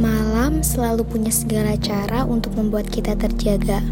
[0.00, 3.84] Malam selalu punya segala cara untuk membuat kita terjaga.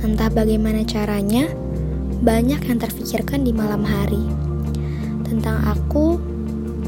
[0.00, 1.52] Entah bagaimana caranya,
[2.24, 4.24] banyak yang terfikirkan di malam hari.
[5.28, 6.16] Tentang aku,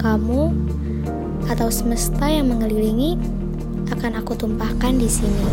[0.00, 0.56] kamu,
[1.52, 3.20] atau semesta yang mengelilingi
[3.92, 5.48] akan aku tumpahkan di sini.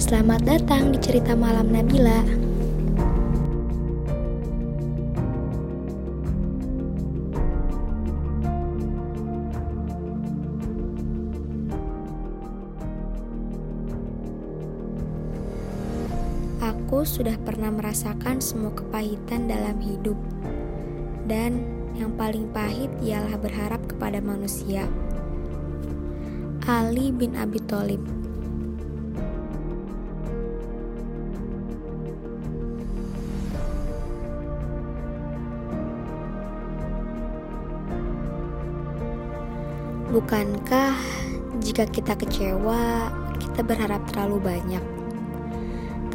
[0.00, 2.43] Selamat datang di cerita malam Nabila.
[16.74, 20.18] Aku sudah pernah merasakan semua kepahitan dalam hidup,
[21.30, 21.62] dan
[21.94, 24.90] yang paling pahit ialah berharap kepada manusia.
[26.66, 28.02] Ali bin Abi Thalib
[40.14, 40.94] Bukankah
[41.58, 43.10] jika kita kecewa,
[43.42, 45.03] kita berharap terlalu banyak?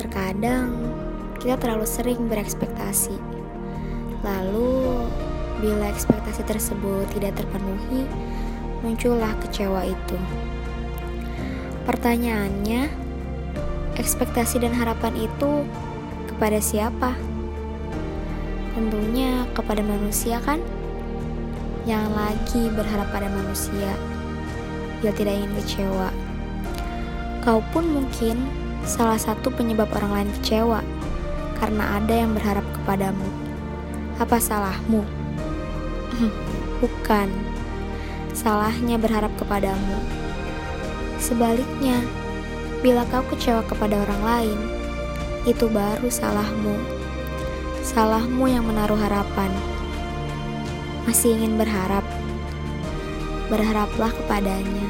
[0.10, 0.74] Terkadang
[1.38, 3.14] kita terlalu sering berekspektasi.
[4.26, 5.06] Lalu,
[5.62, 8.10] bila ekspektasi tersebut tidak terpenuhi,
[8.82, 10.18] muncullah kecewa itu.
[11.86, 12.90] Pertanyaannya,
[14.02, 15.62] ekspektasi dan harapan itu
[16.26, 17.14] kepada siapa?
[18.74, 20.58] Tentunya kepada manusia kan?
[21.86, 23.94] Jangan lagi berharap pada manusia
[25.06, 26.10] bila tidak ingin kecewa.
[27.46, 30.80] Kau pun mungkin salah satu penyebab orang lain kecewa
[31.60, 33.28] karena ada yang berharap kepadamu.
[34.20, 35.04] Apa salahmu?
[36.84, 37.28] Bukan.
[38.36, 40.00] Salahnya berharap kepadamu.
[41.20, 42.00] Sebaliknya,
[42.80, 44.60] bila kau kecewa kepada orang lain,
[45.44, 46.76] itu baru salahmu.
[47.84, 49.52] Salahmu yang menaruh harapan.
[51.04, 52.04] Masih ingin berharap?
[53.52, 54.88] Berharaplah kepadanya.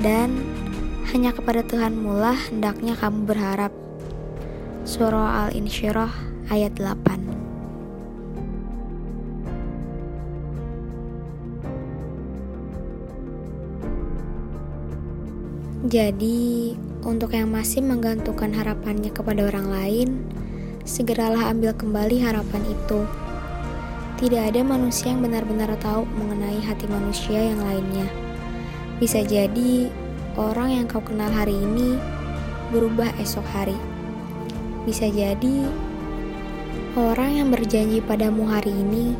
[0.00, 0.61] Dan
[1.10, 3.74] hanya kepada Tuhan mula hendaknya kamu berharap.
[4.86, 6.10] Surah Al-Insyirah
[6.50, 7.32] ayat 8
[15.92, 16.72] Jadi,
[17.04, 20.08] untuk yang masih menggantungkan harapannya kepada orang lain,
[20.88, 23.04] segeralah ambil kembali harapan itu.
[24.16, 28.08] Tidak ada manusia yang benar-benar tahu mengenai hati manusia yang lainnya.
[29.02, 29.90] Bisa jadi
[30.36, 32.00] orang yang kau kenal hari ini
[32.72, 33.76] berubah esok hari.
[34.88, 35.68] Bisa jadi
[36.96, 39.12] orang yang berjanji padamu hari ini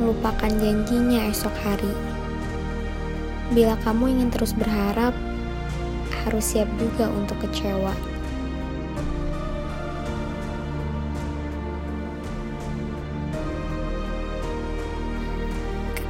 [0.00, 1.92] melupakan janjinya esok hari.
[3.52, 5.12] Bila kamu ingin terus berharap,
[6.24, 7.94] harus siap juga untuk kecewa.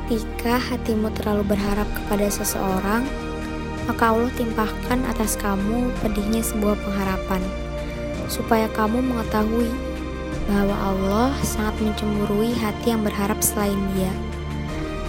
[0.06, 3.25] Ketika hatimu terlalu berharap kepada seseorang,
[3.86, 7.42] maka Allah timpahkan atas kamu pedihnya sebuah pengharapan,
[8.26, 9.70] supaya kamu mengetahui
[10.50, 14.10] bahwa Allah sangat mencemburui hati yang berharap selain Dia.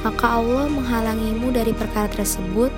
[0.05, 2.69] Maka Allah menghalangimu dari perkara tersebut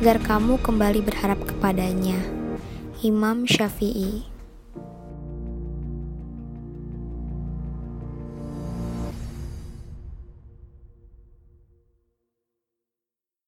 [0.00, 2.16] agar kamu kembali berharap kepadanya.
[3.04, 4.29] Imam Syafi'i